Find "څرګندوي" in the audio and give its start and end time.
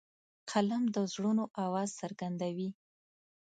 2.01-2.69